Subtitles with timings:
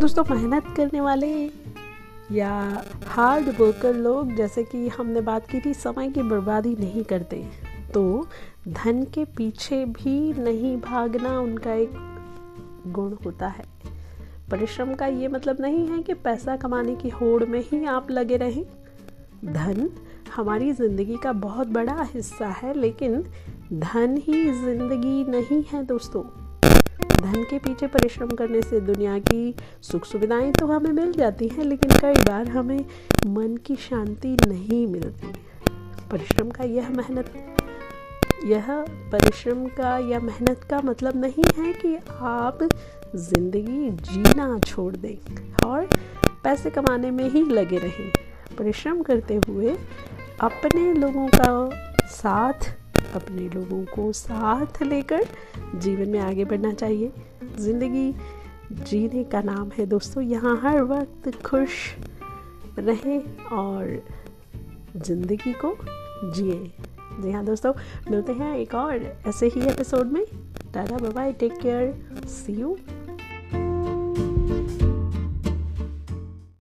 [0.00, 1.50] दोस्तों, मेहनत करने वाले
[2.32, 7.36] या हार्ड वर्कर लोग, जैसे कि हमने बात की थी, समय की बर्बादी नहीं करते।
[7.94, 8.26] तो
[8.68, 11.90] धन के पीछे भी नहीं भागना उनका एक
[12.86, 13.64] गुण होता है।
[14.50, 18.36] परिश्रम का ये मतलब नहीं है कि पैसा कमाने की होड़ में ही आप लगे
[18.36, 18.64] रहें।
[19.44, 19.90] धन
[20.36, 23.22] हमारी ज़िंदगी का बहुत बड़ा हिस्सा है, लेकिन
[23.72, 26.45] धन ही ज़िंदगी नहीं है, दोस्तों।
[27.16, 31.64] धन के पीछे परिश्रम करने से दुनिया की सुख सुविधाएँ तो हमें मिल जाती हैं,
[31.64, 32.84] लेकिन कई बार हमें
[33.26, 35.32] मन की शांति नहीं मिलती।
[36.10, 37.32] परिश्रम का यह मेहनत,
[38.44, 38.66] यह
[39.12, 42.68] परिश्रम का, या मेहनत का मतलब नहीं है कि आप
[43.16, 45.16] ज़िंदगी जीना छोड़ दें
[45.66, 45.88] और
[46.44, 48.10] पैसे कमाने में ही लगे रहें।
[48.58, 49.76] परिश्रम करते हुए
[50.40, 51.50] अपने लोगों का
[52.06, 52.70] साथ
[53.16, 55.24] अपने लोगों को साथ लेकर
[55.74, 57.12] जीवन में आगे बढ़ना चाहिए।
[57.58, 58.12] ज़िंदगी
[58.72, 61.70] जीने का नाम है दोस्तों। यहाँ हर वक्त खुश
[62.78, 64.02] रहें और
[64.96, 65.76] ज़िंदगी को
[66.24, 66.72] जिए।
[67.20, 67.72] जी हाँ दोस्तों,
[68.10, 70.24] मिलते हैं एक और ऐसे ही एपिसोड में।
[70.74, 72.76] Tata bye take care see you